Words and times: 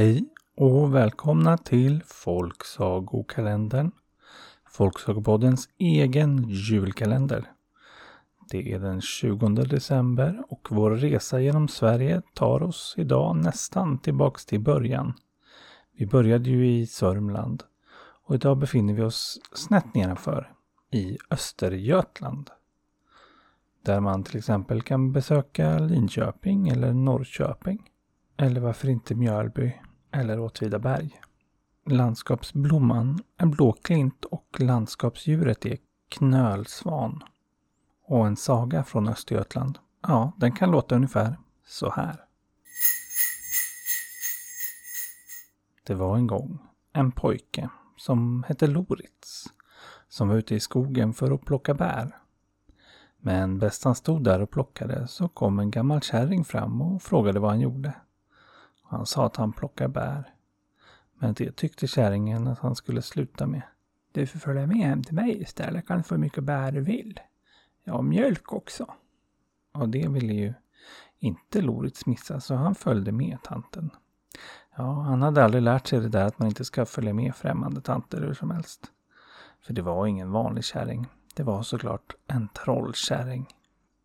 Hej 0.00 0.24
och 0.56 0.94
välkomna 0.94 1.58
till 1.58 2.02
Folksagokalendern. 2.06 3.90
Folksagopoddens 4.68 5.68
egen 5.78 6.48
julkalender. 6.48 7.50
Det 8.50 8.72
är 8.72 8.78
den 8.78 9.00
20 9.00 9.48
december 9.48 10.44
och 10.48 10.68
vår 10.70 10.90
resa 10.90 11.40
genom 11.40 11.68
Sverige 11.68 12.22
tar 12.34 12.62
oss 12.62 12.94
idag 12.98 13.36
nästan 13.36 13.98
tillbaks 13.98 14.46
till 14.46 14.60
början. 14.60 15.12
Vi 15.96 16.06
började 16.06 16.50
ju 16.50 16.70
i 16.70 16.86
Sörmland 16.86 17.62
och 18.24 18.34
idag 18.34 18.58
befinner 18.58 18.94
vi 18.94 19.02
oss 19.02 19.40
snett 19.52 19.94
nedanför 19.94 20.52
i 20.90 21.18
Östergötland. 21.30 22.50
Där 23.84 24.00
man 24.00 24.24
till 24.24 24.38
exempel 24.38 24.82
kan 24.82 25.12
besöka 25.12 25.78
Linköping 25.78 26.68
eller 26.68 26.92
Norrköping. 26.92 27.86
Eller 28.36 28.60
varför 28.60 28.88
inte 28.88 29.14
Mjölby 29.14 29.80
eller 30.12 30.40
Åtvidaberg. 30.40 31.20
Landskapsblomman 31.86 33.22
är 33.36 33.46
blåklint 33.46 34.24
och 34.24 34.56
landskapsdjuret 34.60 35.66
är 35.66 35.78
knölsvan. 36.08 37.22
Och 38.04 38.26
en 38.26 38.36
saga 38.36 38.84
från 38.84 39.08
Östergötland, 39.08 39.78
ja, 40.02 40.32
den 40.36 40.52
kan 40.52 40.70
låta 40.70 40.94
ungefär 40.94 41.36
så 41.66 41.90
här. 41.90 42.24
Det 45.86 45.94
var 45.94 46.16
en 46.16 46.26
gång 46.26 46.58
en 46.92 47.12
pojke 47.12 47.68
som 47.96 48.44
hette 48.48 48.66
Loritz 48.66 49.46
som 50.08 50.28
var 50.28 50.36
ute 50.36 50.54
i 50.54 50.60
skogen 50.60 51.14
för 51.14 51.30
att 51.30 51.44
plocka 51.44 51.74
bär. 51.74 52.16
Men 53.18 53.58
bäst 53.58 53.84
han 53.84 53.94
stod 53.94 54.24
där 54.24 54.40
och 54.40 54.50
plockade 54.50 55.08
så 55.08 55.28
kom 55.28 55.58
en 55.58 55.70
gammal 55.70 56.00
kärring 56.00 56.44
fram 56.44 56.82
och 56.82 57.02
frågade 57.02 57.40
vad 57.40 57.50
han 57.50 57.60
gjorde. 57.60 57.94
Han 58.90 59.06
sa 59.06 59.26
att 59.26 59.36
han 59.36 59.52
plockar 59.52 59.88
bär. 59.88 60.34
Men 61.18 61.34
det 61.34 61.56
tyckte 61.56 61.86
kärringen 61.86 62.46
att 62.46 62.58
han 62.58 62.76
skulle 62.76 63.02
sluta 63.02 63.46
med. 63.46 63.62
Du 64.12 64.26
får 64.26 64.38
följa 64.38 64.66
med 64.66 64.76
hem 64.76 65.02
till 65.02 65.14
mig 65.14 65.42
istället. 65.42 65.86
Kan 65.86 66.04
få 66.04 66.14
hur 66.14 66.20
mycket 66.20 66.44
bär 66.44 66.72
du 66.72 66.80
vill. 66.80 67.20
Ja, 67.84 67.94
och 67.94 68.04
mjölk 68.04 68.52
också. 68.52 68.94
Och 69.72 69.88
det 69.88 70.08
ville 70.08 70.32
ju 70.32 70.54
inte 71.18 71.60
Loritz 71.60 72.06
missa, 72.06 72.40
så 72.40 72.54
han 72.54 72.74
följde 72.74 73.12
med 73.12 73.38
tanten. 73.42 73.90
Ja, 74.76 74.92
han 74.92 75.22
hade 75.22 75.44
aldrig 75.44 75.62
lärt 75.62 75.86
sig 75.86 76.00
det 76.00 76.08
där 76.08 76.24
att 76.24 76.38
man 76.38 76.48
inte 76.48 76.64
ska 76.64 76.86
följa 76.86 77.14
med 77.14 77.34
främmande 77.34 77.80
tanter 77.80 78.20
hur 78.20 78.34
som 78.34 78.50
helst. 78.50 78.92
För 79.60 79.72
det 79.72 79.82
var 79.82 80.06
ingen 80.06 80.32
vanlig 80.32 80.64
kärring. 80.64 81.06
Det 81.34 81.42
var 81.42 81.62
såklart 81.62 82.14
en 82.26 82.48
trollkärring. 82.48 83.46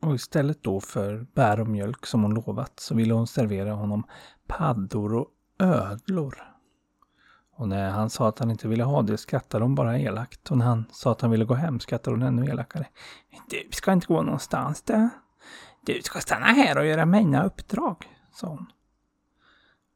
Och 0.06 0.16
istället 0.16 0.64
då 0.64 0.81
för 0.81 1.28
bär 1.34 1.59
och 1.59 1.67
mjölk 1.67 2.06
som 2.06 2.23
hon 2.23 2.34
lovat 2.34 2.80
så 2.80 2.95
ville 2.95 3.14
hon 3.14 3.28
servera 3.28 3.73
honom 3.73 4.03
paddor 4.48 5.16
och 5.16 5.28
ödlor. 5.59 6.36
Och 7.56 7.67
när 7.67 7.89
han 7.89 8.09
sa 8.09 8.28
att 8.28 8.39
han 8.39 8.52
inte 8.52 8.67
ville 8.67 8.83
ha 8.83 9.02
det 9.02 9.17
skrattade 9.17 9.66
hon 9.66 9.76
bara 9.76 10.00
elakt. 10.00 10.52
Och 10.52 10.58
när 10.58 10.66
han 10.66 10.86
sa 10.92 11.11
att 11.11 11.22
han 11.22 11.31
ville 11.31 11.45
gå 11.45 11.53
hem 11.53 11.80
skrattade 11.80 12.17
hon 12.17 12.23
ännu 12.23 12.45
elakare. 12.45 12.88
Du 13.50 13.67
ska 13.72 13.94
inte 13.94 14.08
gå 14.08 14.22
någonstans 14.22 14.81
du! 14.81 15.09
Du 15.86 16.02
ska 16.02 16.20
stanna 16.20 16.45
här 16.45 16.78
och 16.78 16.86
göra 16.86 17.06
mina 17.06 17.44
uppdrag, 17.44 18.06
sa 18.33 18.48
hon. 18.48 18.66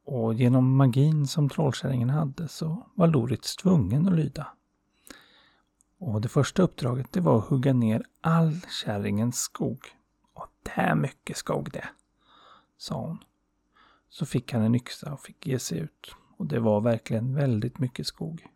Och 0.05 0.33
genom 0.33 0.75
magin 0.75 1.27
som 1.27 1.49
trollkärringen 1.49 2.09
hade 2.09 2.47
så 2.47 2.87
var 2.95 3.07
Loritz 3.07 3.55
tvungen 3.55 4.07
att 4.07 4.13
lyda. 4.13 4.47
Och 5.99 6.21
det 6.21 6.27
första 6.27 6.61
uppdraget 6.61 7.11
det 7.11 7.21
var 7.21 7.37
att 7.37 7.45
hugga 7.45 7.73
ner 7.73 8.03
all 8.21 8.61
kärringens 8.83 9.37
skog. 9.37 9.79
Det 10.63 10.81
är 10.81 10.95
mycket 10.95 11.37
skog 11.37 11.71
det, 11.71 11.89
sa 12.77 13.01
hon. 13.01 13.17
Så 14.09 14.25
fick 14.25 14.53
han 14.53 14.61
en 14.61 14.75
yxa 14.75 15.13
och 15.13 15.21
fick 15.21 15.47
ge 15.47 15.59
sig 15.59 15.79
ut. 15.79 16.15
Och 16.37 16.45
det 16.45 16.59
var 16.59 16.81
verkligen 16.81 17.35
väldigt 17.35 17.79
mycket 17.79 18.07
skog. 18.07 18.47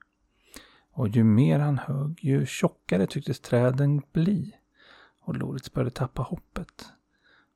Och 0.92 1.08
ju 1.08 1.24
mer 1.24 1.60
han 1.60 1.78
högg, 1.78 2.20
ju 2.24 2.46
tjockare 2.46 3.08
tycktes 3.08 3.40
träden 3.40 4.02
bli. 4.12 4.56
Och 5.20 5.38
Loritz 5.38 5.74
började 5.74 5.92
tappa 5.92 6.22
hoppet. 6.22 6.86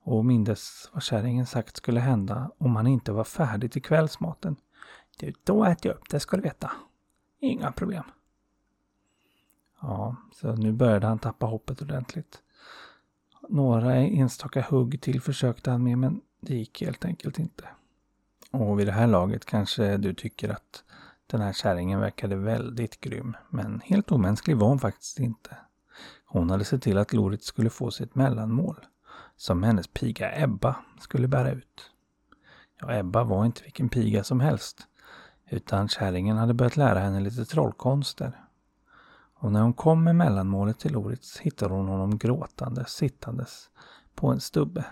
Och 0.04 0.26
mindes 0.26 0.90
vad 0.94 1.04
kärringen 1.04 1.46
sagt 1.46 1.78
skulle 1.78 2.00
hända 2.00 2.52
om 2.58 2.76
han 2.76 2.88
inte 2.88 3.12
var 3.12 3.24
färdig 3.24 3.72
till 3.72 3.82
kvällsmaten. 3.82 4.56
Du, 5.20 5.34
då 5.44 5.64
äter 5.64 5.92
jag 5.92 5.98
upp 5.98 6.10
det 6.10 6.20
ska 6.20 6.38
du 6.38 6.44
veta. 6.44 6.72
Inga 7.40 7.72
problem. 7.72 8.04
Ja, 9.82 10.16
så 10.32 10.56
nu 10.56 10.72
började 10.72 11.08
han 11.08 11.20
tappa 11.20 11.46
hoppet 11.46 11.82
ordentligt. 11.82 12.44
Några 13.50 13.96
enstaka 13.96 14.62
hugg 14.62 15.02
till 15.02 15.22
försökte 15.22 15.72
han 15.72 15.84
med 15.84 15.98
men 15.98 16.22
det 16.42 16.56
gick 16.56 16.82
helt 16.82 17.06
enkelt 17.06 17.40
inte. 17.40 17.68
Och 18.52 18.80
vid 18.80 18.88
det 18.88 18.92
här 18.92 19.08
laget 19.08 19.46
kanske 19.46 19.98
du 19.98 20.14
tycker 20.14 20.50
att 20.50 20.84
den 21.28 21.42
här 21.42 21.54
kärringen 21.54 22.00
verkade 22.00 22.36
väldigt 22.36 23.02
grym. 23.02 23.38
Men 23.50 23.82
helt 23.86 24.12
omänsklig 24.12 24.58
var 24.58 24.68
hon 24.68 24.80
faktiskt 24.80 25.20
inte. 25.20 25.58
Hon 26.26 26.50
hade 26.50 26.66
sett 26.66 26.82
till 26.82 26.98
att 26.98 27.14
Lorit 27.14 27.44
skulle 27.44 27.70
få 27.70 27.92
sitt 27.92 28.16
mellanmål. 28.16 28.86
Som 29.36 29.64
hennes 29.64 29.88
piga 29.88 30.44
Ebba 30.44 30.76
skulle 31.00 31.28
bära 31.28 31.52
ut. 31.52 31.92
Ja, 32.80 32.94
Ebba 32.94 33.24
var 33.24 33.46
inte 33.46 33.64
vilken 33.64 33.90
piga 33.90 34.24
som 34.24 34.40
helst. 34.40 34.88
Utan 35.50 35.88
kärringen 35.88 36.38
hade 36.38 36.54
börjat 36.54 36.78
lära 36.78 37.00
henne 37.00 37.20
lite 37.20 37.46
trollkonster. 37.46 38.47
Och 39.40 39.52
när 39.52 39.62
hon 39.62 39.74
kom 39.74 40.04
med 40.04 40.16
mellanmålet 40.16 40.80
till 40.80 40.94
Loritz 40.94 41.38
hittade 41.38 41.74
hon 41.74 41.88
honom 41.88 42.18
gråtande 42.18 42.86
sittandes 42.86 43.70
på 44.16 44.28
en 44.28 44.40
stubbe. 44.40 44.86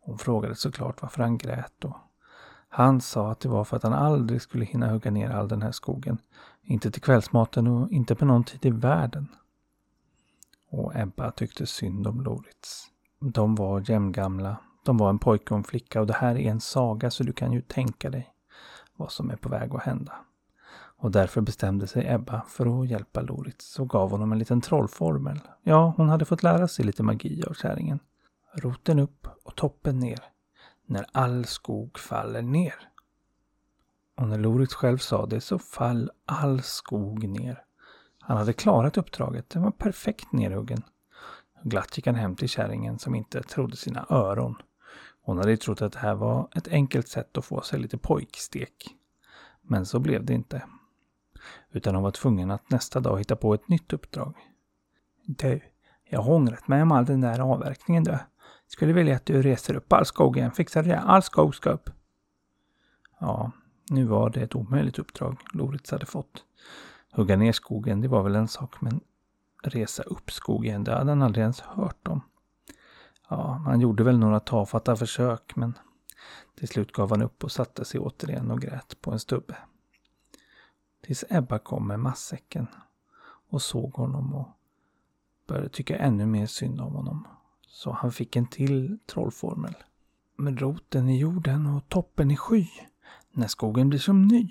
Hon 0.00 0.18
frågade 0.18 0.54
såklart 0.54 1.02
varför 1.02 1.22
han 1.22 1.38
grät 1.38 1.84
och 1.84 1.96
han 2.68 3.00
sa 3.00 3.30
att 3.30 3.40
det 3.40 3.48
var 3.48 3.64
för 3.64 3.76
att 3.76 3.82
han 3.82 3.92
aldrig 3.92 4.42
skulle 4.42 4.64
hinna 4.64 4.90
hugga 4.90 5.10
ner 5.10 5.30
all 5.30 5.48
den 5.48 5.62
här 5.62 5.72
skogen. 5.72 6.18
Inte 6.62 6.90
till 6.90 7.02
kvällsmaten 7.02 7.66
och 7.66 7.90
inte 7.90 8.14
på 8.14 8.24
någon 8.24 8.44
tid 8.44 8.66
i 8.66 8.70
världen. 8.70 9.28
Och 10.70 10.96
Ebba 10.96 11.30
tyckte 11.30 11.66
synd 11.66 12.06
om 12.06 12.20
Loritz. 12.20 12.86
De 13.20 13.54
var 13.54 13.90
jämngamla. 13.90 14.56
De 14.84 14.96
var 14.96 15.10
en 15.10 15.18
pojke 15.18 15.54
och 15.54 15.58
en 15.58 15.64
flicka 15.64 16.00
och 16.00 16.06
det 16.06 16.14
här 16.14 16.38
är 16.38 16.50
en 16.50 16.60
saga 16.60 17.10
så 17.10 17.22
du 17.22 17.32
kan 17.32 17.52
ju 17.52 17.60
tänka 17.60 18.10
dig 18.10 18.34
vad 18.96 19.12
som 19.12 19.30
är 19.30 19.36
på 19.36 19.48
väg 19.48 19.74
att 19.74 19.82
hända. 19.82 20.12
Och 21.02 21.10
därför 21.10 21.40
bestämde 21.40 21.86
sig 21.86 22.06
Ebba 22.08 22.42
för 22.48 22.82
att 22.82 22.88
hjälpa 22.88 23.20
Loritz 23.20 23.78
och 23.78 23.88
gav 23.88 24.10
honom 24.10 24.32
en 24.32 24.38
liten 24.38 24.60
trollformel. 24.60 25.40
Ja, 25.62 25.94
hon 25.96 26.08
hade 26.08 26.24
fått 26.24 26.42
lära 26.42 26.68
sig 26.68 26.84
lite 26.84 27.02
magi 27.02 27.42
av 27.46 27.54
kärringen. 27.54 27.98
Roten 28.54 28.98
upp 28.98 29.26
och 29.44 29.54
toppen 29.54 29.98
ner. 29.98 30.18
När 30.86 31.06
all 31.12 31.44
skog 31.44 31.98
faller 31.98 32.42
ner. 32.42 32.74
Och 34.16 34.28
när 34.28 34.38
Loritz 34.38 34.74
själv 34.74 34.98
sa 34.98 35.26
det 35.26 35.40
så 35.40 35.58
fall 35.58 36.10
all 36.26 36.62
skog 36.62 37.28
ner. 37.28 37.64
Han 38.20 38.36
hade 38.36 38.52
klarat 38.52 38.96
uppdraget. 38.96 39.50
Den 39.50 39.62
var 39.62 39.70
perfekt 39.70 40.32
nerhuggen. 40.32 40.82
Glatt 41.62 41.96
gick 41.96 42.06
han 42.06 42.14
hem 42.14 42.36
till 42.36 42.48
kärringen 42.48 42.98
som 42.98 43.14
inte 43.14 43.42
trodde 43.42 43.76
sina 43.76 44.06
öron. 44.10 44.56
Hon 45.22 45.38
hade 45.38 45.56
trott 45.56 45.82
att 45.82 45.92
det 45.92 45.98
här 45.98 46.14
var 46.14 46.48
ett 46.54 46.68
enkelt 46.68 47.08
sätt 47.08 47.38
att 47.38 47.44
få 47.44 47.60
sig 47.60 47.80
lite 47.80 47.98
pojkstek. 47.98 48.86
Men 49.62 49.86
så 49.86 49.98
blev 49.98 50.24
det 50.24 50.34
inte. 50.34 50.62
Utan 51.70 51.94
hon 51.94 52.04
var 52.04 52.10
tvungen 52.10 52.50
att 52.50 52.70
nästa 52.70 53.00
dag 53.00 53.18
hitta 53.18 53.36
på 53.36 53.54
ett 53.54 53.68
nytt 53.68 53.92
uppdrag. 53.92 54.34
Du, 55.26 55.60
jag 56.04 56.22
har 56.22 56.32
ångrat 56.34 56.68
mig 56.68 56.82
om 56.82 56.92
all 56.92 57.04
den 57.04 57.20
där 57.20 57.38
avverkningen 57.38 58.04
du. 58.04 58.18
Skulle 58.66 58.92
vilja 58.92 59.16
att 59.16 59.26
du 59.26 59.42
reser 59.42 59.76
upp 59.76 59.92
all 59.92 60.06
skog 60.06 60.36
igen. 60.36 60.52
Fixar 60.52 60.82
det? 60.82 60.98
All 60.98 61.22
skog 61.22 61.54
ska 61.54 61.70
upp. 61.70 61.90
Ja, 63.20 63.52
nu 63.90 64.04
var 64.04 64.30
det 64.30 64.40
ett 64.40 64.54
omöjligt 64.54 64.98
uppdrag 64.98 65.36
Loritz 65.52 65.90
hade 65.90 66.06
fått. 66.06 66.44
Hugga 67.12 67.36
ner 67.36 67.52
skogen, 67.52 68.00
det 68.00 68.08
var 68.08 68.22
väl 68.22 68.36
en 68.36 68.48
sak, 68.48 68.80
men 68.80 69.00
resa 69.62 70.02
upp 70.02 70.30
skogen, 70.30 70.84
det 70.84 70.92
hade 70.92 71.10
han 71.10 71.22
aldrig 71.22 71.42
ens 71.42 71.60
hört 71.60 72.08
om. 72.08 72.20
Ja, 73.28 73.62
han 73.66 73.80
gjorde 73.80 74.04
väl 74.04 74.18
några 74.18 74.40
tafatta 74.40 74.96
försök, 74.96 75.56
men 75.56 75.78
till 76.58 76.68
slut 76.68 76.92
gav 76.92 77.10
han 77.10 77.22
upp 77.22 77.44
och 77.44 77.52
satte 77.52 77.84
sig 77.84 78.00
återigen 78.00 78.50
och 78.50 78.60
grät 78.60 79.00
på 79.00 79.10
en 79.10 79.18
stubbe. 79.18 79.56
Tills 81.06 81.24
Ebba 81.30 81.58
kom 81.58 81.86
med 81.86 82.00
massäcken 82.00 82.66
och 83.50 83.62
såg 83.62 83.94
honom 83.94 84.34
och 84.34 84.48
började 85.46 85.68
tycka 85.68 85.98
ännu 85.98 86.26
mer 86.26 86.46
synd 86.46 86.80
om 86.80 86.92
honom. 86.92 87.26
Så 87.66 87.92
han 87.92 88.12
fick 88.12 88.36
en 88.36 88.46
till 88.46 88.98
trollformel. 89.06 89.74
Med 90.36 90.60
roten 90.60 91.08
i 91.08 91.18
jorden 91.18 91.66
och 91.66 91.88
toppen 91.88 92.30
i 92.30 92.36
sky, 92.36 92.66
när 93.32 93.46
skogen 93.46 93.88
blir 93.88 93.98
som 93.98 94.22
ny. 94.28 94.50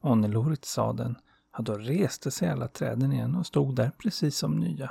Och 0.00 0.18
när 0.18 0.28
Loritz 0.28 0.72
sa 0.72 0.92
den, 0.92 1.16
ja, 1.52 1.62
då 1.62 1.74
reste 1.74 2.30
sig 2.30 2.48
alla 2.48 2.68
träden 2.68 3.12
igen 3.12 3.36
och 3.36 3.46
stod 3.46 3.76
där 3.76 3.90
precis 3.98 4.36
som 4.36 4.56
nya. 4.56 4.90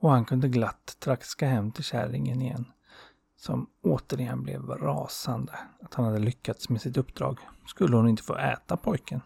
Och 0.00 0.10
han 0.10 0.24
kunde 0.24 0.48
glatt 0.48 0.96
traska 0.98 1.48
hem 1.48 1.72
till 1.72 1.84
kärringen 1.84 2.42
igen, 2.42 2.64
som 3.36 3.66
återigen 3.82 4.42
blev 4.42 4.66
rasande 4.66 5.58
att 5.80 5.94
han 5.94 6.04
hade 6.04 6.18
lyckats 6.18 6.68
med 6.68 6.80
sitt 6.80 6.96
uppdrag. 6.96 7.38
Skulle 7.66 7.96
hon 7.96 8.08
inte 8.08 8.22
få 8.22 8.36
äta 8.36 8.76
pojken? 8.76 9.20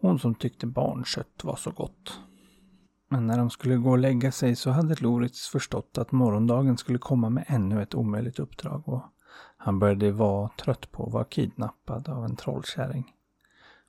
Hon 0.00 0.18
som 0.18 0.34
tyckte 0.34 0.66
barnkött 0.66 1.44
var 1.44 1.56
så 1.56 1.70
gott. 1.70 2.20
Men 3.08 3.26
när 3.26 3.38
de 3.38 3.50
skulle 3.50 3.76
gå 3.76 3.90
och 3.90 3.98
lägga 3.98 4.32
sig 4.32 4.56
så 4.56 4.70
hade 4.70 4.94
Loritz 4.94 5.48
förstått 5.48 5.98
att 5.98 6.12
morgondagen 6.12 6.76
skulle 6.76 6.98
komma 6.98 7.30
med 7.30 7.44
ännu 7.46 7.82
ett 7.82 7.94
omöjligt 7.94 8.38
uppdrag 8.38 8.88
och 8.88 9.02
Han 9.56 9.78
började 9.78 10.12
vara 10.12 10.48
trött 10.48 10.92
på 10.92 11.06
att 11.06 11.12
vara 11.12 11.24
kidnappad 11.24 12.08
av 12.08 12.24
en 12.24 12.36
trollkärring. 12.36 13.14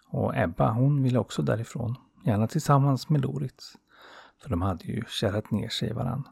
Och 0.08 0.38
Ebba, 0.38 0.72
hon 0.72 1.04
ville 1.04 1.20
också 1.20 1.42
därifrån. 1.42 1.96
Gärna 2.24 2.48
tillsammans 2.48 3.10
med 3.10 3.22
Loritz. 3.22 3.74
För 4.42 4.50
de 4.50 4.62
hade 4.62 4.86
ju 4.86 5.04
kärat 5.08 5.52
ner 5.52 5.70
sig 5.70 5.90
i 5.90 5.94
varann. 5.94 6.28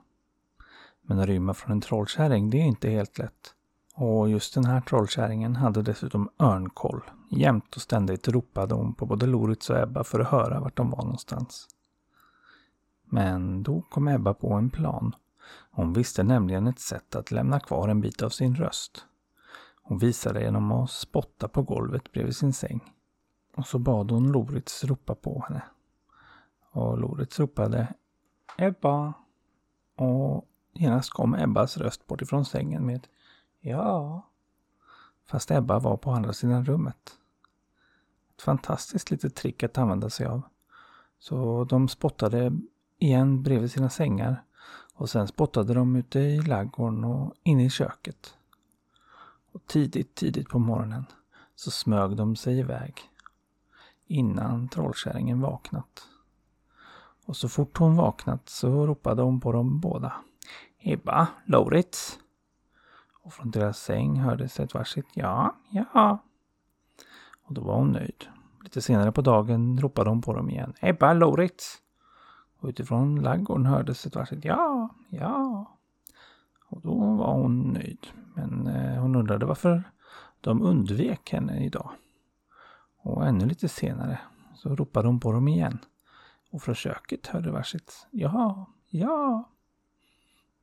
Men 1.02 1.20
att 1.20 1.28
rymma 1.28 1.54
från 1.54 1.72
en 1.72 1.82
trollkärring, 1.82 2.50
det 2.50 2.58
är 2.58 2.66
inte 2.66 2.90
helt 2.90 3.18
lätt. 3.18 3.54
Och 4.00 4.30
just 4.30 4.54
den 4.54 4.66
här 4.66 4.82
trollkärringen 4.82 5.56
hade 5.56 5.82
dessutom 5.82 6.30
örnkoll. 6.40 7.02
Jämt 7.30 7.76
och 7.76 7.82
ständigt 7.82 8.28
ropade 8.28 8.76
hon 8.76 8.94
på 8.94 9.06
både 9.06 9.26
Loritz 9.26 9.70
och 9.70 9.78
Ebba 9.78 10.04
för 10.04 10.20
att 10.20 10.28
höra 10.28 10.60
vart 10.60 10.78
de 10.78 10.90
var 10.90 11.04
någonstans. 11.04 11.68
Men 13.06 13.64
då 13.64 13.82
kom 13.82 14.08
Ebba 14.08 14.34
på 14.34 14.54
en 14.54 14.70
plan. 14.70 15.16
Hon 15.72 15.94
visste 15.94 16.24
nämligen 16.24 16.68
ett 16.68 16.80
sätt 16.80 17.16
att 17.16 17.32
lämna 17.32 17.60
kvar 17.60 17.88
en 17.88 18.02
bit 18.02 18.22
av 18.22 18.30
sin 18.30 18.56
röst. 18.56 19.06
Hon 19.84 19.98
visade 19.98 20.42
genom 20.42 20.72
att 20.72 20.92
spotta 20.92 21.48
på 21.48 21.62
golvet 21.62 22.12
bredvid 22.12 22.36
sin 22.36 22.54
säng. 22.54 22.94
Och 23.56 23.68
så 23.68 23.80
bad 23.80 24.12
hon 24.12 24.32
Loritz 24.32 24.84
ropa 24.84 25.16
på 25.16 25.46
henne. 25.48 25.62
Och 26.72 26.98
Loritz 26.98 27.40
ropade 27.40 27.94
Ebba. 28.58 29.14
Och 29.96 30.46
genast 30.74 31.10
kom 31.10 31.36
Ebbas 31.36 31.78
röst 31.78 32.08
bort 32.08 32.22
ifrån 32.22 32.46
sängen 32.46 32.86
med 32.86 33.08
Ja. 33.68 34.22
Fast 35.26 35.52
Ebba 35.52 35.80
var 35.80 35.98
på 35.98 36.12
andra 36.12 36.34
sidan 36.34 36.66
rummet. 36.66 37.18
Ett 38.36 38.42
fantastiskt 38.42 39.12
litet 39.12 39.36
trick 39.36 39.64
att 39.64 39.78
använda 39.78 40.10
sig 40.10 40.26
av. 40.26 40.42
Så 41.20 41.64
de 41.64 41.88
spottade 41.88 42.60
igen 43.00 43.44
bredvid 43.44 43.72
sina 43.72 43.90
sängar 43.90 44.44
och 44.94 45.10
sen 45.10 45.28
spottade 45.28 45.74
de 45.74 45.96
ute 45.96 46.20
i 46.20 46.42
laggården 46.42 47.04
och 47.04 47.34
inne 47.44 47.66
i 47.66 47.70
köket. 47.70 48.36
Och 49.52 49.66
tidigt, 49.66 50.16
tidigt 50.16 50.50
på 50.50 50.60
morgonen 50.60 51.06
så 51.56 51.72
smög 51.72 52.16
de 52.16 52.36
sig 52.36 52.60
iväg 52.60 52.94
innan 54.06 54.70
trollkärringen 54.70 55.42
vaknat. 55.42 56.08
Och 57.26 57.38
så 57.38 57.50
fort 57.50 57.78
hon 57.78 57.96
vaknat 57.96 58.50
så 58.50 58.88
ropade 58.88 59.22
hon 59.22 59.40
på 59.40 59.52
dem 59.52 59.80
båda. 59.80 60.14
Ebba, 60.80 61.28
Lauritz. 61.46 62.20
Och 63.28 63.34
från 63.34 63.52
deras 63.52 63.80
säng 63.80 64.20
hördes 64.20 64.60
ett 64.60 64.74
varsitt 64.74 65.06
ja, 65.14 65.56
ja. 65.70 66.24
Och 67.44 67.54
då 67.54 67.62
var 67.62 67.76
hon 67.76 67.92
nöjd. 67.92 68.26
Lite 68.64 68.82
senare 68.82 69.12
på 69.12 69.22
dagen 69.22 69.80
ropade 69.80 70.10
hon 70.10 70.22
på 70.22 70.34
dem 70.34 70.50
igen. 70.50 70.74
Ebba, 70.82 71.14
Loritz! 71.14 71.78
Och 72.60 72.70
utifrån 72.70 73.22
laggården 73.22 73.66
hördes 73.66 74.06
ett 74.06 74.16
varsitt 74.16 74.46
ja, 74.46 74.90
ja. 75.10 75.66
Och 76.70 76.82
då 76.82 77.16
var 77.16 77.34
hon 77.34 77.74
nöjd. 77.74 78.08
Men 78.34 78.68
eh, 78.68 79.02
hon 79.02 79.16
undrade 79.16 79.46
varför 79.46 79.84
de 80.42 80.62
undvek 80.62 81.32
henne 81.32 81.66
idag. 81.66 81.92
Och 83.02 83.28
ännu 83.28 83.46
lite 83.46 83.70
senare 83.70 84.20
så 84.56 84.76
ropade 84.76 85.08
hon 85.08 85.20
på 85.20 85.32
dem 85.32 85.48
igen. 85.48 85.80
Och 86.52 86.62
från 86.62 86.76
köket 86.76 87.28
hörde 87.28 87.52
varsitt 87.52 88.08
ja, 88.12 88.66
ja. 88.90 89.50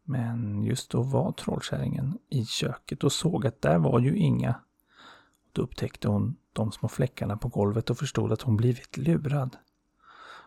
Men 0.05 0.63
just 0.63 0.91
då 0.91 1.03
var 1.03 1.33
trollkärringen 1.33 2.19
i 2.29 2.45
köket 2.45 3.05
och 3.05 3.13
såg 3.13 3.47
att 3.47 3.63
där 3.63 3.79
var 3.79 3.99
ju 3.99 4.17
inga. 4.17 4.55
Då 5.53 5.63
upptäckte 5.63 6.09
hon 6.09 6.37
de 6.53 6.73
små 6.73 6.89
fläckarna 6.89 7.37
på 7.37 7.49
golvet 7.49 7.91
och 7.91 7.99
förstod 7.99 8.33
att 8.33 8.43
hon 8.43 8.57
blivit 8.57 8.97
lurad. 8.97 9.57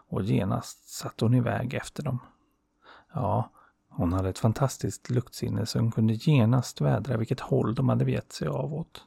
Och 0.09 0.23
genast 0.23 0.89
satte 0.89 1.25
hon 1.25 1.33
iväg 1.33 1.73
efter 1.73 2.03
dem. 2.03 2.19
Ja, 3.13 3.51
hon 3.89 4.13
hade 4.13 4.29
ett 4.29 4.39
fantastiskt 4.39 5.09
luktsinne 5.09 5.65
så 5.65 5.79
hon 5.79 5.91
kunde 5.91 6.13
genast 6.13 6.81
vädra 6.81 7.17
vilket 7.17 7.39
håll 7.39 7.75
de 7.75 7.89
hade 7.89 8.11
gett 8.11 8.33
sig 8.33 8.47
av 8.47 8.73
åt. 8.73 9.03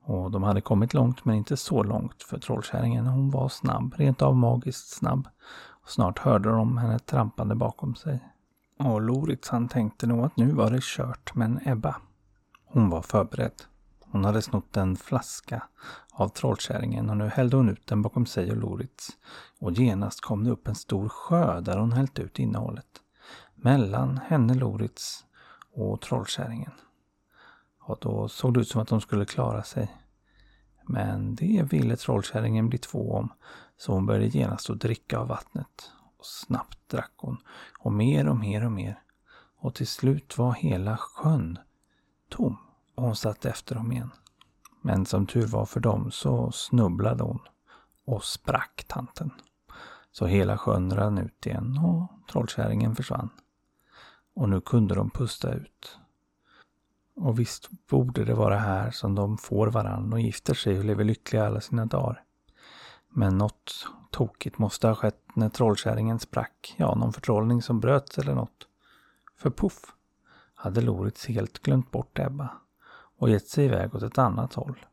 Och 0.00 0.30
de 0.30 0.42
hade 0.42 0.60
kommit 0.60 0.94
långt 0.94 1.24
men 1.24 1.36
inte 1.36 1.56
så 1.56 1.82
långt 1.82 2.22
för 2.22 2.38
trollkärringen 2.38 3.06
hon 3.06 3.30
var 3.30 3.48
snabb, 3.48 3.94
rent 3.96 4.22
av 4.22 4.36
magiskt 4.36 4.88
snabb. 4.88 5.28
Och 5.68 5.90
snart 5.90 6.18
hörde 6.18 6.48
de 6.48 6.78
henne 6.78 6.98
trampande 6.98 7.54
bakom 7.54 7.94
sig. 7.94 8.20
Och 8.78 9.00
Loritz 9.00 9.48
han 9.48 9.68
tänkte 9.68 10.06
nog 10.06 10.24
att 10.24 10.36
nu 10.36 10.52
var 10.52 10.70
det 10.70 10.82
kört, 10.82 11.34
men 11.34 11.60
Ebba, 11.64 11.96
hon 12.64 12.90
var 12.90 13.02
förberedd. 13.02 13.62
Hon 14.00 14.24
hade 14.24 14.42
snott 14.42 14.76
en 14.76 14.96
flaska 14.96 15.62
av 16.12 16.28
trollkärringen 16.28 17.10
och 17.10 17.16
nu 17.16 17.28
hällde 17.28 17.56
hon 17.56 17.68
ut 17.68 17.86
den 17.86 18.02
bakom 18.02 18.26
sig 18.26 18.50
och 18.50 18.56
Loritz. 18.56 19.08
Och 19.58 19.72
genast 19.72 20.20
kom 20.20 20.44
det 20.44 20.50
upp 20.50 20.68
en 20.68 20.74
stor 20.74 21.08
sjö 21.08 21.60
där 21.60 21.76
hon 21.76 21.92
hällt 21.92 22.18
ut 22.18 22.38
innehållet. 22.38 23.02
Mellan 23.54 24.18
henne, 24.18 24.54
Loritz 24.54 25.24
och 25.74 26.00
trollkärringen. 26.00 26.72
Och 27.80 27.98
då 28.00 28.28
såg 28.28 28.54
det 28.54 28.60
ut 28.60 28.68
som 28.68 28.80
att 28.80 28.88
de 28.88 29.00
skulle 29.00 29.24
klara 29.24 29.62
sig. 29.62 29.96
Men 30.86 31.34
det 31.34 31.62
ville 31.70 31.96
trollkärringen 31.96 32.68
bli 32.68 32.78
två 32.78 33.12
om, 33.12 33.32
så 33.76 33.92
hon 33.92 34.06
började 34.06 34.26
genast 34.26 34.70
att 34.70 34.80
dricka 34.80 35.18
av 35.18 35.28
vattnet. 35.28 35.92
Och 36.18 36.26
snabbt 36.26 36.88
drack 36.88 37.12
hon, 37.16 37.36
och 37.78 37.92
mer 37.92 38.28
och 38.28 38.36
mer 38.36 38.64
och 38.64 38.72
mer. 38.72 39.02
Och 39.58 39.74
till 39.74 39.86
slut 39.86 40.38
var 40.38 40.52
hela 40.52 40.96
sjön 40.96 41.58
tom, 42.28 42.56
och 42.94 43.02
hon 43.02 43.16
satt 43.16 43.44
efter 43.44 43.74
dem 43.74 43.92
igen. 43.92 44.10
Men 44.82 45.06
som 45.06 45.26
tur 45.26 45.46
var 45.46 45.66
för 45.66 45.80
dem 45.80 46.10
så 46.10 46.52
snubblade 46.52 47.24
hon 47.24 47.40
och 48.04 48.24
sprack 48.24 48.84
tanten. 48.88 49.30
Så 50.12 50.26
hela 50.26 50.58
sjön 50.58 50.96
rann 50.96 51.18
ut 51.18 51.46
igen 51.46 51.78
och 51.78 52.28
trollkärringen 52.30 52.96
försvann. 52.96 53.30
Och 54.34 54.48
nu 54.48 54.60
kunde 54.60 54.94
de 54.94 55.10
pusta 55.10 55.52
ut. 55.52 55.98
Och 57.16 57.38
visst 57.38 57.68
borde 57.86 58.24
det 58.24 58.34
vara 58.34 58.58
här 58.58 58.90
som 58.90 59.14
de 59.14 59.38
får 59.38 59.66
varann 59.66 60.12
och 60.12 60.20
gifter 60.20 60.54
sig 60.54 60.78
och 60.78 60.84
lever 60.84 61.04
lyckliga 61.04 61.46
alla 61.46 61.60
sina 61.60 61.86
dagar. 61.86 62.24
Men 63.10 63.38
något 63.38 63.86
tokigt 64.10 64.58
måste 64.58 64.88
ha 64.88 64.94
skett 64.94 65.22
när 65.34 65.48
trollkärringen 65.48 66.18
sprack. 66.18 66.74
Ja, 66.76 66.94
någon 66.94 67.12
förtrollning 67.12 67.62
som 67.62 67.80
bröts 67.80 68.18
eller 68.18 68.34
något. 68.34 68.68
För 69.36 69.50
puff 69.50 69.94
hade 70.54 70.80
Loritz 70.80 71.26
helt 71.26 71.58
glömt 71.58 71.90
bort 71.90 72.18
Ebba 72.18 72.48
och 73.18 73.30
gett 73.30 73.48
sig 73.48 73.64
iväg 73.64 73.94
åt 73.94 74.02
ett 74.02 74.18
annat 74.18 74.54
håll. 74.54 74.86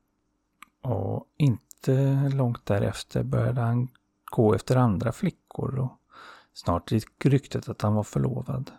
Och 0.81 1.27
inte 1.37 2.29
långt 2.33 2.65
därefter 2.65 3.23
började 3.23 3.61
han 3.61 3.87
gå 4.25 4.53
efter 4.53 4.75
andra 4.75 5.11
flickor 5.11 5.79
och 5.79 5.91
snart 6.53 6.91
gick 6.91 7.25
ryktet 7.25 7.69
att 7.69 7.81
han 7.81 7.95
var 7.95 8.03
förlovad. 8.03 8.71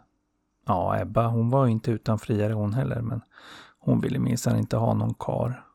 Ja, 0.66 1.00
Ebba 1.00 1.26
hon 1.26 1.50
var 1.50 1.66
inte 1.66 1.90
utan 1.90 2.18
friare 2.18 2.52
hon 2.52 2.74
heller 2.74 3.00
men 3.00 3.20
hon 3.78 4.00
ville 4.00 4.18
minsann 4.18 4.56
inte 4.56 4.76
ha 4.76 4.94
någon 4.94 5.14
kar. 5.14 5.66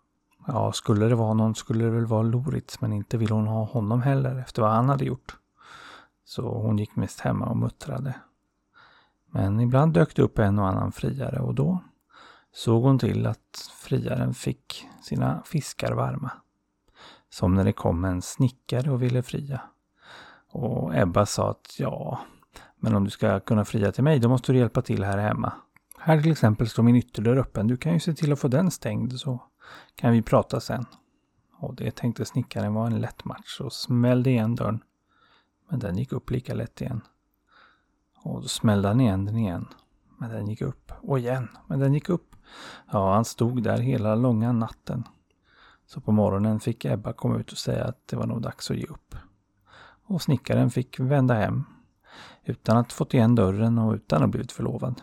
Ja, 0.47 0.71
skulle 0.71 1.05
det 1.05 1.15
vara 1.15 1.33
någon 1.33 1.55
skulle 1.55 1.83
det 1.83 1.91
väl 1.91 2.05
vara 2.05 2.21
Loritz 2.21 2.81
men 2.81 2.93
inte 2.93 3.17
ville 3.17 3.33
hon 3.33 3.47
ha 3.47 3.63
honom 3.63 4.01
heller 4.01 4.35
efter 4.35 4.61
vad 4.61 4.71
han 4.71 4.89
hade 4.89 5.05
gjort. 5.05 5.37
Så 6.25 6.41
hon 6.41 6.77
gick 6.77 6.95
mest 6.95 7.19
hemma 7.19 7.45
och 7.45 7.57
muttrade. 7.57 8.15
Men 9.25 9.59
ibland 9.59 9.93
dök 9.93 10.15
det 10.15 10.21
upp 10.21 10.39
en 10.39 10.59
och 10.59 10.67
annan 10.67 10.91
friare 10.91 11.39
och 11.39 11.55
då 11.55 11.79
såg 12.53 12.83
hon 12.83 12.99
till 12.99 13.25
att 13.25 13.71
friaren 13.75 14.33
fick 14.33 14.87
sina 15.01 15.41
fiskar 15.45 15.91
varma. 15.91 16.31
Som 17.29 17.55
när 17.55 17.63
det 17.63 17.73
kom 17.73 18.05
en 18.05 18.21
snickare 18.21 18.91
och 18.91 19.01
ville 19.01 19.23
fria. 19.23 19.61
Och 20.51 20.95
Ebba 20.95 21.25
sa 21.25 21.51
att 21.51 21.75
ja, 21.79 22.19
men 22.75 22.95
om 22.95 23.03
du 23.03 23.09
ska 23.09 23.39
kunna 23.39 23.65
fria 23.65 23.91
till 23.91 24.03
mig 24.03 24.19
då 24.19 24.29
måste 24.29 24.51
du 24.51 24.57
hjälpa 24.57 24.81
till 24.81 25.03
här 25.03 25.17
hemma. 25.17 25.53
Här 25.99 26.21
till 26.21 26.31
exempel 26.31 26.69
står 26.69 26.83
min 26.83 26.95
ytterdörr 26.95 27.37
öppen. 27.37 27.67
Du 27.67 27.77
kan 27.77 27.93
ju 27.93 27.99
se 27.99 28.13
till 28.13 28.33
att 28.33 28.39
få 28.39 28.47
den 28.47 28.71
stängd 28.71 29.19
så 29.19 29.39
kan 29.95 30.11
vi 30.11 30.21
prata 30.21 30.59
sen. 30.59 30.85
Och 31.57 31.75
det 31.75 31.95
tänkte 31.95 32.25
snickaren 32.25 32.73
var 32.73 32.87
en 32.87 33.01
lätt 33.01 33.25
match 33.25 33.59
och 33.59 33.73
smällde 33.73 34.29
igen 34.29 34.55
dörren. 34.55 34.83
Men 35.69 35.79
den 35.79 35.97
gick 35.97 36.13
upp 36.13 36.29
lika 36.29 36.53
lätt 36.53 36.81
igen. 36.81 37.01
Och 38.23 38.41
då 38.41 38.47
smällde 38.47 38.87
han 38.87 39.01
igen 39.01 39.25
den 39.25 39.37
igen. 39.37 39.67
Men 40.17 40.29
den 40.29 40.47
gick 40.47 40.61
upp. 40.61 40.91
Och 41.01 41.19
igen. 41.19 41.47
Men 41.67 41.79
den 41.79 41.93
gick 41.93 42.09
upp. 42.09 42.35
Ja, 42.91 43.13
han 43.13 43.25
stod 43.25 43.63
där 43.63 43.77
hela 43.77 44.15
långa 44.15 44.51
natten. 44.51 45.03
Så 45.85 46.01
på 46.01 46.11
morgonen 46.11 46.59
fick 46.59 46.85
Ebba 46.85 47.13
komma 47.13 47.37
ut 47.37 47.51
och 47.51 47.57
säga 47.57 47.85
att 47.85 48.07
det 48.07 48.15
var 48.15 48.25
nog 48.25 48.41
dags 48.41 48.71
att 48.71 48.77
ge 48.77 48.85
upp. 48.85 49.15
Och 50.03 50.21
snickaren 50.21 50.69
fick 50.69 50.99
vända 50.99 51.33
hem. 51.33 51.63
Utan 52.43 52.77
att 52.77 52.93
fått 52.93 53.13
igen 53.13 53.35
dörren 53.35 53.77
och 53.77 53.93
utan 53.93 54.23
att 54.23 54.29
blivit 54.29 54.51
förlovad. 54.51 55.01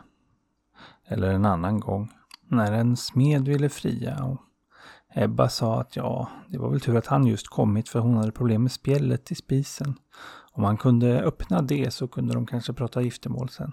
Eller 1.05 1.33
en 1.33 1.45
annan 1.45 1.81
gång. 1.81 2.13
När 2.47 2.73
en 2.73 2.97
smed 2.97 3.49
ville 3.49 3.69
fria 3.69 4.25
och 4.25 4.41
Ebba 5.15 5.49
sa 5.49 5.81
att 5.81 5.97
ja, 5.97 6.29
det 6.49 6.59
var 6.59 6.71
väl 6.71 6.81
tur 6.81 6.97
att 6.97 7.07
han 7.07 7.27
just 7.27 7.49
kommit 7.49 7.89
för 7.89 8.01
hon 8.01 8.17
hade 8.17 8.33
problem 8.33 8.63
med 8.63 8.73
spjället 8.73 9.33
i 9.33 9.35
spisen. 9.35 9.95
Om 10.53 10.65
han 10.65 10.77
kunde 10.77 11.23
öppna 11.23 11.63
det 11.63 11.95
så 11.95 12.09
kunde 12.09 12.35
de 12.35 12.47
kanske 12.47 12.73
prata 12.73 13.03
giftermål 13.03 13.49
sen. 13.49 13.73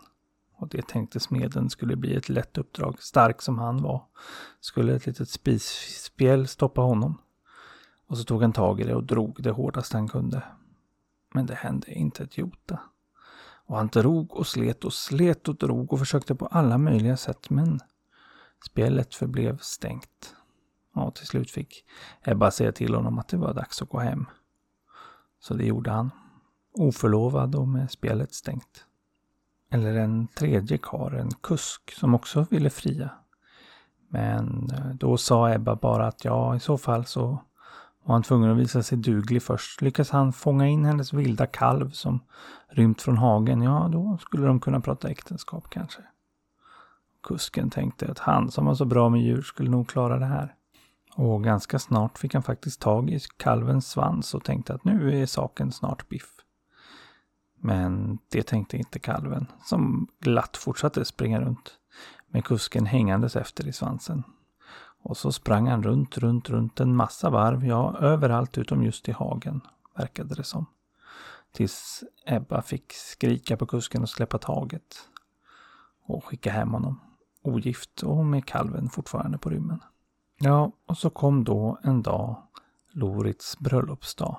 Och 0.57 0.67
det 0.69 0.87
tänkte 0.87 1.19
smeden 1.19 1.69
skulle 1.69 1.95
bli 1.95 2.15
ett 2.15 2.29
lätt 2.29 2.57
uppdrag. 2.57 3.01
Stark 3.01 3.41
som 3.41 3.59
han 3.59 3.81
var 3.81 4.03
skulle 4.59 4.95
ett 4.95 5.05
litet 5.05 5.29
spisspjäll 5.29 6.47
stoppa 6.47 6.81
honom. 6.81 7.17
Och 8.07 8.17
så 8.17 8.23
tog 8.23 8.41
han 8.41 8.53
tag 8.53 8.81
i 8.81 8.83
det 8.83 8.95
och 8.95 9.03
drog 9.03 9.43
det 9.43 9.51
hårdast 9.51 9.93
han 9.93 10.07
kunde. 10.07 10.43
Men 11.33 11.45
det 11.45 11.55
hände 11.55 11.93
inte 11.93 12.23
ett 12.23 12.37
jota. 12.37 12.79
Och 13.65 13.77
han 13.77 13.87
drog 13.87 14.33
och 14.35 14.47
slet 14.47 14.85
och 14.85 14.93
slet 14.93 15.47
och 15.47 15.55
drog 15.55 15.93
och 15.93 15.99
försökte 15.99 16.35
på 16.35 16.45
alla 16.45 16.77
möjliga 16.77 17.17
sätt 17.17 17.49
men 17.49 17.79
Spelet 18.65 19.15
förblev 19.15 19.57
stängt. 19.57 20.34
Ja, 20.95 21.11
till 21.11 21.27
slut 21.27 21.51
fick 21.51 21.85
Ebba 22.23 22.51
säga 22.51 22.71
till 22.71 22.95
honom 22.95 23.19
att 23.19 23.27
det 23.27 23.37
var 23.37 23.53
dags 23.53 23.81
att 23.81 23.89
gå 23.89 23.99
hem. 23.99 24.25
Så 25.39 25.53
det 25.53 25.65
gjorde 25.65 25.91
han. 25.91 26.11
Oförlovad 26.73 27.55
och 27.55 27.67
med 27.67 27.91
spelet 27.91 28.33
stängt. 28.33 28.85
Eller 29.69 29.95
en 29.95 30.27
tredje 30.27 30.77
kar, 30.77 31.11
en 31.11 31.31
kusk, 31.31 31.91
som 31.91 32.15
också 32.15 32.45
ville 32.49 32.69
fria. 32.69 33.09
Men 34.09 34.69
eh, 34.73 34.89
då 34.93 35.17
sa 35.17 35.53
Ebba 35.53 35.75
bara 35.75 36.07
att 36.07 36.25
ja, 36.25 36.55
i 36.55 36.59
så 36.59 36.77
fall 36.77 37.05
så 37.05 37.39
var 38.03 38.15
han 38.15 38.23
tvungen 38.23 38.51
att 38.51 38.57
visa 38.57 38.83
sig 38.83 38.97
duglig 38.97 39.43
först. 39.43 39.81
Lyckas 39.81 40.09
han 40.09 40.33
fånga 40.33 40.67
in 40.67 40.85
hennes 40.85 41.13
vilda 41.13 41.45
kalv 41.45 41.89
som 41.89 42.19
rymt 42.67 43.01
från 43.01 43.17
hagen, 43.17 43.61
ja 43.61 43.89
då 43.91 44.17
skulle 44.21 44.47
de 44.47 44.59
kunna 44.59 44.79
prata 44.79 45.09
äktenskap 45.09 45.69
kanske. 45.69 46.01
Kusken 47.23 47.69
tänkte 47.69 48.11
att 48.11 48.19
han 48.19 48.51
som 48.51 48.65
var 48.65 48.75
så 48.75 48.85
bra 48.85 49.09
med 49.09 49.21
djur 49.21 49.41
skulle 49.41 49.69
nog 49.69 49.89
klara 49.89 50.19
det 50.19 50.25
här. 50.25 50.55
Och 51.15 51.43
ganska 51.43 51.79
snart 51.79 52.17
fick 52.17 52.33
han 52.33 52.43
faktiskt 52.43 52.81
tag 52.81 53.09
i 53.09 53.19
kalvens 53.37 53.89
svans 53.89 54.33
och 54.33 54.43
tänkte 54.43 54.73
att 54.73 54.85
nu 54.85 55.21
är 55.21 55.25
saken 55.25 55.71
snart 55.71 56.09
biff. 56.09 56.31
Men 57.59 58.17
det 58.29 58.43
tänkte 58.43 58.77
inte 58.77 58.99
kalven, 58.99 59.47
som 59.65 60.07
glatt 60.19 60.57
fortsatte 60.57 61.05
springa 61.05 61.41
runt 61.41 61.73
med 62.27 62.45
kusken 62.45 62.85
hängandes 62.85 63.35
efter 63.35 63.67
i 63.67 63.73
svansen. 63.73 64.23
Och 65.01 65.17
så 65.17 65.31
sprang 65.31 65.67
han 65.67 65.83
runt, 65.83 66.17
runt, 66.17 66.49
runt 66.49 66.79
en 66.79 66.95
massa 66.95 67.29
varv, 67.29 67.65
ja 67.65 67.97
överallt 67.99 68.57
utom 68.57 68.83
just 68.83 69.09
i 69.09 69.11
hagen, 69.11 69.61
verkade 69.97 70.35
det 70.35 70.43
som. 70.43 70.65
Tills 71.51 72.03
Ebba 72.25 72.61
fick 72.61 72.93
skrika 72.93 73.57
på 73.57 73.65
kusken 73.65 74.01
och 74.01 74.09
släppa 74.09 74.37
taget. 74.37 75.09
Och 76.05 76.25
skicka 76.25 76.51
hem 76.51 76.73
honom. 76.73 76.99
Ogift 77.41 78.03
och 78.03 78.25
med 78.25 78.45
kalven 78.45 78.89
fortfarande 78.89 79.37
på 79.37 79.49
rymmen. 79.49 79.79
Ja, 80.39 80.71
och 80.85 80.97
så 80.97 81.09
kom 81.09 81.43
då 81.43 81.79
en 81.83 82.01
dag 82.01 82.41
Lorits 82.91 83.59
bröllopsdag. 83.59 84.37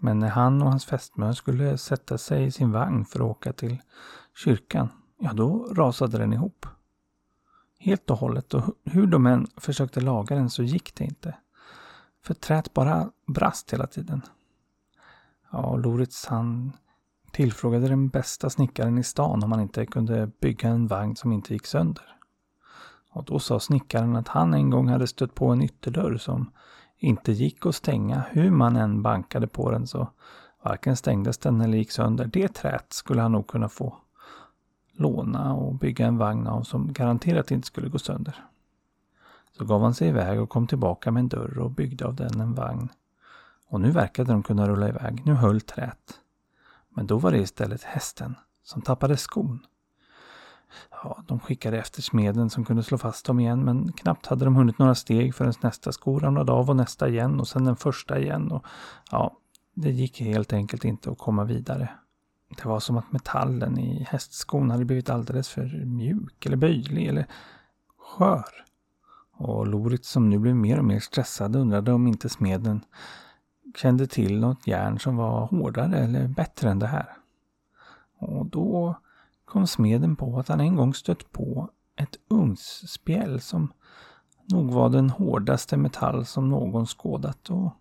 Men 0.00 0.18
när 0.18 0.28
han 0.28 0.62
och 0.62 0.68
hans 0.68 0.84
fästmö 0.84 1.34
skulle 1.34 1.78
sätta 1.78 2.18
sig 2.18 2.44
i 2.44 2.50
sin 2.50 2.72
vagn 2.72 3.04
för 3.04 3.18
att 3.18 3.26
åka 3.26 3.52
till 3.52 3.78
kyrkan, 4.44 4.88
ja 5.18 5.32
då 5.32 5.68
rasade 5.74 6.18
den 6.18 6.32
ihop. 6.32 6.66
Helt 7.78 8.10
och 8.10 8.18
hållet 8.18 8.54
och 8.54 8.64
hur 8.84 9.06
de 9.06 9.26
än 9.26 9.46
försökte 9.56 10.00
laga 10.00 10.36
den 10.36 10.50
så 10.50 10.62
gick 10.62 10.94
det 10.94 11.04
inte. 11.04 11.34
För 12.22 12.34
träet 12.34 12.74
bara 12.74 13.10
brast 13.26 13.72
hela 13.72 13.86
tiden. 13.86 14.22
Ja, 15.50 15.76
Loritz 15.76 16.26
han 16.26 16.72
tillfrågade 17.32 17.88
den 17.88 18.08
bästa 18.08 18.50
snickaren 18.50 18.98
i 18.98 19.02
stan 19.04 19.44
om 19.44 19.52
han 19.52 19.60
inte 19.60 19.86
kunde 19.86 20.30
bygga 20.40 20.68
en 20.68 20.86
vagn 20.86 21.16
som 21.16 21.32
inte 21.32 21.52
gick 21.52 21.66
sönder. 21.66 22.15
Och 23.16 23.24
då 23.24 23.38
sa 23.38 23.60
snickaren 23.60 24.16
att 24.16 24.28
han 24.28 24.54
en 24.54 24.70
gång 24.70 24.88
hade 24.88 25.06
stött 25.06 25.34
på 25.34 25.46
en 25.46 25.62
ytterdörr 25.62 26.16
som 26.16 26.50
inte 26.98 27.32
gick 27.32 27.66
att 27.66 27.74
stänga. 27.74 28.24
Hur 28.30 28.50
man 28.50 28.76
än 28.76 29.02
bankade 29.02 29.46
på 29.46 29.70
den 29.70 29.86
så 29.86 30.08
varken 30.62 30.96
stängdes 30.96 31.38
den 31.38 31.60
eller 31.60 31.78
gick 31.78 31.90
sönder. 31.90 32.30
Det 32.32 32.48
trät 32.48 32.92
skulle 32.92 33.22
han 33.22 33.32
nog 33.32 33.46
kunna 33.46 33.68
få 33.68 33.96
låna 34.92 35.54
och 35.54 35.74
bygga 35.74 36.06
en 36.06 36.18
vagn 36.18 36.46
av 36.46 36.62
som 36.62 36.92
garanterat 36.92 37.50
inte 37.50 37.66
skulle 37.66 37.88
gå 37.88 37.98
sönder. 37.98 38.44
Så 39.58 39.64
gav 39.64 39.82
han 39.82 39.94
sig 39.94 40.08
iväg 40.08 40.40
och 40.40 40.48
kom 40.48 40.66
tillbaka 40.66 41.10
med 41.10 41.20
en 41.20 41.28
dörr 41.28 41.58
och 41.58 41.70
byggde 41.70 42.06
av 42.06 42.14
den 42.14 42.40
en 42.40 42.54
vagn. 42.54 42.88
Och 43.68 43.80
nu 43.80 43.90
verkade 43.90 44.32
de 44.32 44.42
kunna 44.42 44.68
rulla 44.68 44.88
iväg. 44.88 45.22
Nu 45.26 45.34
höll 45.34 45.60
trät. 45.60 46.20
Men 46.88 47.06
då 47.06 47.18
var 47.18 47.30
det 47.30 47.38
istället 47.38 47.82
hästen 47.82 48.34
som 48.62 48.82
tappade 48.82 49.16
skon. 49.16 49.60
Ja, 50.90 51.22
de 51.26 51.40
skickade 51.40 51.78
efter 51.78 52.02
smeden 52.02 52.50
som 52.50 52.64
kunde 52.64 52.82
slå 52.82 52.98
fast 52.98 53.26
dem 53.26 53.40
igen 53.40 53.64
men 53.64 53.92
knappt 53.92 54.26
hade 54.26 54.44
de 54.44 54.56
hunnit 54.56 54.78
några 54.78 54.94
steg 54.94 55.34
förrän 55.34 55.52
nästa 55.60 55.92
sko 55.92 56.18
ramlade 56.18 56.52
av 56.52 56.70
och 56.70 56.76
nästa 56.76 57.08
igen 57.08 57.40
och 57.40 57.48
sen 57.48 57.64
den 57.64 57.76
första 57.76 58.18
igen. 58.18 58.52
Och, 58.52 58.64
ja, 59.10 59.36
det 59.74 59.90
gick 59.90 60.20
helt 60.20 60.52
enkelt 60.52 60.84
inte 60.84 61.10
att 61.10 61.18
komma 61.18 61.44
vidare. 61.44 61.88
Det 62.56 62.64
var 62.64 62.80
som 62.80 62.96
att 62.96 63.12
metallen 63.12 63.78
i 63.78 64.06
hästskon 64.10 64.70
hade 64.70 64.84
blivit 64.84 65.10
alldeles 65.10 65.48
för 65.48 65.84
mjuk 65.84 66.46
eller 66.46 66.56
böjlig 66.56 67.06
eller 67.06 67.26
skör. 67.98 68.44
Och 69.32 69.66
Lorit 69.66 70.04
som 70.04 70.30
nu 70.30 70.38
blev 70.38 70.56
mer 70.56 70.78
och 70.78 70.84
mer 70.84 71.00
stressad 71.00 71.56
undrade 71.56 71.92
om 71.92 72.06
inte 72.06 72.28
smeden 72.28 72.80
kände 73.76 74.06
till 74.06 74.40
något 74.40 74.66
järn 74.66 74.98
som 74.98 75.16
var 75.16 75.46
hårdare 75.46 75.98
eller 75.98 76.28
bättre 76.28 76.70
än 76.70 76.78
det 76.78 76.86
här. 76.86 77.16
Och 78.18 78.46
då 78.46 78.96
kom 79.46 79.66
smeden 79.66 80.16
på 80.16 80.38
att 80.38 80.48
han 80.48 80.60
en 80.60 80.76
gång 80.76 80.94
stött 80.94 81.32
på 81.32 81.70
ett 81.96 82.16
ugnsspjäll 82.30 83.40
som 83.40 83.72
nog 84.48 84.70
var 84.70 84.88
den 84.88 85.10
hårdaste 85.10 85.76
metall 85.76 86.26
som 86.26 86.48
någon 86.48 86.86
skådat 86.86 87.50
och 87.50 87.72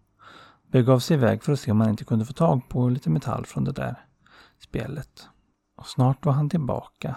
begav 0.72 1.00
sig 1.00 1.18
iväg 1.18 1.44
för 1.44 1.54
att 1.54 1.60
se 1.60 1.72
om 1.72 1.82
han 1.82 1.90
inte 1.90 2.06
kunde 2.06 2.26
få 2.26 2.34
tag 2.34 2.70
på 2.70 2.90
lite 2.90 3.10
metall 3.10 3.46
från 3.46 3.64
det 3.64 3.72
där 3.72 4.06
spjället. 4.60 5.28
Och 5.78 5.88
snart 5.88 6.26
var 6.26 6.34
han 6.34 6.50
tillbaka 6.50 7.16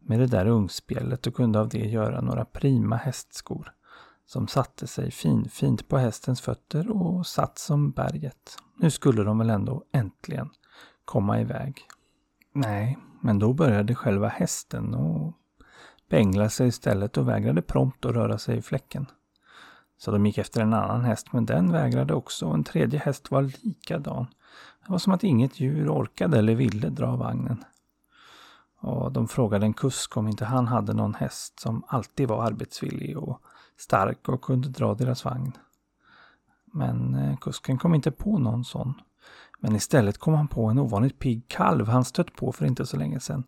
med 0.00 0.20
det 0.20 0.26
där 0.26 0.46
ungspjället 0.46 1.26
och 1.26 1.34
kunde 1.34 1.60
av 1.60 1.68
det 1.68 1.78
göra 1.78 2.20
några 2.20 2.44
prima 2.44 2.96
hästskor 2.96 3.72
som 4.26 4.48
satte 4.48 4.86
sig 4.86 5.10
fin, 5.10 5.48
fint 5.48 5.88
på 5.88 5.98
hästens 5.98 6.40
fötter 6.40 6.90
och 6.90 7.26
satt 7.26 7.58
som 7.58 7.90
berget. 7.90 8.56
Nu 8.76 8.90
skulle 8.90 9.22
de 9.22 9.38
väl 9.38 9.50
ändå 9.50 9.84
äntligen 9.92 10.50
komma 11.04 11.40
iväg. 11.40 11.86
Nej, 12.56 12.98
men 13.20 13.38
då 13.38 13.52
började 13.52 13.94
själva 13.94 14.28
hästen 14.28 14.94
och 14.94 15.32
bängla 16.08 16.48
sig 16.48 16.68
istället 16.68 17.16
och 17.16 17.28
vägrade 17.28 17.62
prompt 17.62 18.04
att 18.04 18.14
röra 18.14 18.38
sig 18.38 18.58
i 18.58 18.62
fläcken. 18.62 19.06
Så 19.98 20.10
de 20.10 20.26
gick 20.26 20.38
efter 20.38 20.60
en 20.60 20.74
annan 20.74 21.04
häst, 21.04 21.32
men 21.32 21.46
den 21.46 21.72
vägrade 21.72 22.14
också 22.14 22.46
och 22.46 22.54
en 22.54 22.64
tredje 22.64 22.98
häst 22.98 23.30
var 23.30 23.42
likadan. 23.42 24.26
Det 24.84 24.92
var 24.92 24.98
som 24.98 25.12
att 25.12 25.24
inget 25.24 25.60
djur 25.60 25.88
orkade 25.88 26.38
eller 26.38 26.54
ville 26.54 26.88
dra 26.88 27.16
vagnen. 27.16 27.64
Och 28.80 29.12
de 29.12 29.28
frågade 29.28 29.66
en 29.66 29.74
kusk 29.74 30.16
om 30.16 30.28
inte 30.28 30.44
han 30.44 30.66
hade 30.66 30.94
någon 30.94 31.14
häst 31.14 31.60
som 31.60 31.84
alltid 31.86 32.28
var 32.28 32.44
arbetsvillig 32.44 33.18
och 33.18 33.40
stark 33.76 34.28
och 34.28 34.42
kunde 34.42 34.68
dra 34.68 34.94
deras 34.94 35.24
vagn. 35.24 35.52
Men 36.64 37.14
eh, 37.14 37.36
kusken 37.36 37.78
kom 37.78 37.94
inte 37.94 38.10
på 38.10 38.38
någon 38.38 38.64
sån. 38.64 38.94
Men 39.64 39.76
istället 39.76 40.18
kom 40.18 40.34
han 40.34 40.48
på 40.48 40.66
en 40.66 40.78
ovanligt 40.78 41.18
pigg 41.18 41.48
kalv 41.48 41.88
han 41.88 42.04
stött 42.04 42.36
på 42.36 42.52
för 42.52 42.66
inte 42.66 42.86
så 42.86 42.96
länge 42.96 43.20
sedan. 43.20 43.44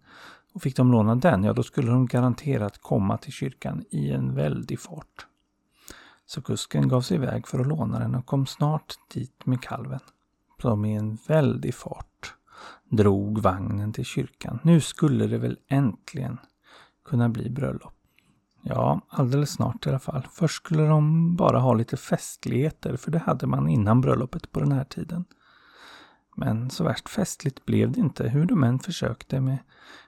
Och 0.54 0.62
fick 0.62 0.76
de 0.76 0.92
låna 0.92 1.14
den, 1.14 1.44
ja 1.44 1.52
då 1.52 1.62
skulle 1.62 1.90
de 1.90 2.06
garanterat 2.06 2.82
komma 2.82 3.18
till 3.18 3.32
kyrkan 3.32 3.84
i 3.90 4.10
en 4.10 4.34
väldig 4.34 4.80
fart. 4.80 5.26
Så 6.26 6.42
kusken 6.42 6.88
gav 6.88 7.00
sig 7.00 7.16
iväg 7.16 7.46
för 7.46 7.60
att 7.60 7.66
låna 7.66 7.98
den 7.98 8.14
och 8.14 8.26
kom 8.26 8.46
snart 8.46 8.94
dit 9.14 9.46
med 9.46 9.62
kalven. 9.62 10.00
Som 10.62 10.84
i 10.84 10.94
en 10.96 11.18
väldig 11.26 11.74
fart 11.74 12.34
drog 12.90 13.38
vagnen 13.38 13.92
till 13.92 14.04
kyrkan. 14.04 14.58
Nu 14.62 14.80
skulle 14.80 15.26
det 15.26 15.38
väl 15.38 15.58
äntligen 15.68 16.38
kunna 17.04 17.28
bli 17.28 17.50
bröllop. 17.50 17.94
Ja, 18.62 19.00
alldeles 19.08 19.50
snart 19.50 19.86
i 19.86 19.88
alla 19.88 19.98
fall. 19.98 20.26
Först 20.32 20.56
skulle 20.56 20.82
de 20.82 21.36
bara 21.36 21.58
ha 21.58 21.74
lite 21.74 21.96
festligheter, 21.96 22.96
för 22.96 23.10
det 23.10 23.18
hade 23.18 23.46
man 23.46 23.68
innan 23.68 24.00
bröllopet 24.00 24.52
på 24.52 24.60
den 24.60 24.72
här 24.72 24.84
tiden. 24.84 25.24
Men 26.38 26.70
så 26.70 26.84
värst 26.84 27.08
festligt 27.08 27.64
blev 27.64 27.92
det 27.92 28.00
inte, 28.00 28.28
hur 28.28 28.46
de 28.46 28.64
än 28.64 28.78
försökte 28.78 29.40
med 29.40 29.58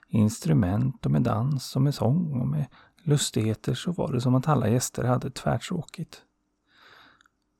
instrument 0.07 1.05
och 1.05 1.11
med 1.11 1.21
dans 1.21 1.75
och 1.75 1.81
med 1.81 1.95
sång 1.95 2.41
och 2.41 2.47
med 2.47 2.65
lustigheter 3.03 3.73
så 3.73 3.91
var 3.91 4.13
det 4.13 4.21
som 4.21 4.35
att 4.35 4.47
alla 4.47 4.69
gäster 4.69 5.03
hade 5.03 5.29
tvärtråkigt. 5.29 6.21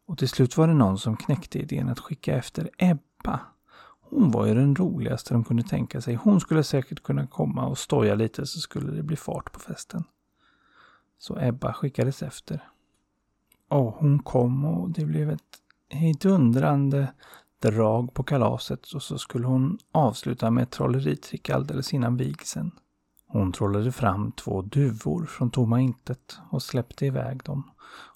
Och 0.05 0.17
till 0.17 0.29
slut 0.29 0.57
var 0.57 0.67
det 0.67 0.73
någon 0.73 0.97
som 0.97 1.17
knäckte 1.17 1.59
idén 1.59 1.89
att 1.89 1.99
skicka 1.99 2.35
efter 2.35 2.69
Ebba. 2.77 3.39
Hon 4.01 4.31
var 4.31 4.45
ju 4.45 4.53
den 4.53 4.75
roligaste 4.75 5.33
de 5.33 5.43
kunde 5.43 5.63
tänka 5.63 6.01
sig. 6.01 6.15
Hon 6.15 6.39
skulle 6.41 6.63
säkert 6.63 7.03
kunna 7.03 7.27
komma 7.27 7.67
och 7.67 7.77
stoja 7.77 8.15
lite 8.15 8.45
så 8.45 8.59
skulle 8.59 8.91
det 8.91 9.03
bli 9.03 9.15
fart 9.15 9.51
på 9.51 9.59
festen. 9.59 10.03
Så 11.17 11.39
Ebba 11.39 11.73
skickades 11.73 12.23
efter. 12.23 12.69
Och 13.67 13.93
hon 13.93 14.19
kom 14.19 14.65
och 14.65 14.89
det 14.89 15.05
blev 15.05 15.29
ett 15.29 15.59
hejdundrande 15.89 17.13
drag 17.61 18.13
på 18.13 18.23
kalaset 18.23 18.91
och 18.91 19.03
så 19.03 19.17
skulle 19.17 19.47
hon 19.47 19.77
avsluta 19.91 20.51
med 20.51 20.63
ett 20.63 20.71
trolleritrick 20.71 21.49
alldeles 21.49 21.93
innan 21.93 22.17
vigseln. 22.17 22.71
Hon 23.27 23.51
trollade 23.51 23.91
fram 23.91 24.31
två 24.31 24.61
duvor 24.61 25.25
från 25.25 25.51
tomma 25.51 25.79
intet 25.81 26.37
och 26.49 26.63
släppte 26.63 27.05
iväg 27.05 27.43
dem. 27.43 27.71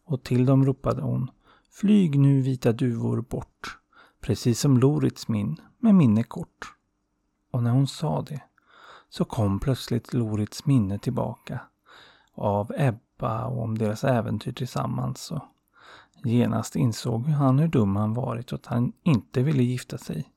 Och 0.06 0.24
till 0.24 0.46
dem 0.46 0.66
ropade 0.66 1.02
hon 1.02 1.32
Flyg 1.72 2.20
nu 2.20 2.42
vita 2.42 2.72
duvor 2.72 3.22
bort, 3.22 3.78
precis 4.22 4.60
som 4.60 4.78
Lorits 4.78 5.28
min, 5.28 5.58
med 5.80 5.96
minne 5.96 6.24
kort. 6.24 6.74
Och 7.52 7.64
när 7.64 7.72
hon 7.72 7.88
sa 7.88 8.22
det 8.22 8.42
så 9.10 9.26
kom 9.26 9.60
plötsligt 9.60 10.14
Lorits 10.14 10.66
minne 10.66 11.00
tillbaka 11.00 11.60
av 12.36 12.72
Ebba 12.78 13.46
och 13.46 13.64
om 13.64 13.78
deras 13.78 14.04
äventyr 14.04 14.52
tillsammans. 14.52 15.32
Och 15.32 15.42
genast 16.24 16.76
insåg 16.76 17.26
han 17.26 17.60
hur 17.60 17.68
dum 17.68 17.96
han 17.96 18.14
varit 18.14 18.52
och 18.52 18.60
att 18.60 18.66
han 18.66 18.94
inte 19.04 19.44
ville 19.44 19.64
gifta 19.64 19.98
sig 19.98 20.34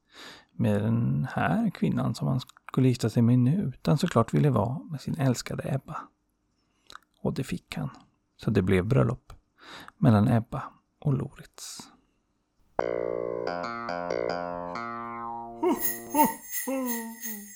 med 0.53 0.83
den 0.83 1.27
här 1.31 1.71
kvinnan 1.71 2.15
som 2.15 2.29
han 2.29 2.41
skulle 2.71 2.89
gifta 2.89 3.11
sig 3.11 3.23
med 3.23 3.39
nu, 3.39 3.73
utan 3.75 3.99
såklart 3.99 4.35
ville 4.35 4.51
vara 4.51 4.79
med 4.79 5.01
sin 5.01 5.15
älskade 5.19 5.75
Ebba. 5.75 5.97
Och 7.23 7.35
det 7.35 7.45
fick 7.45 7.77
han. 7.77 7.91
Så 8.37 8.51
det 8.51 8.63
blev 8.63 8.87
bröllop 8.87 9.33
mellan 9.97 10.29
Ebba 10.29 10.63
och 10.99 11.15
Loritz. 11.15 11.79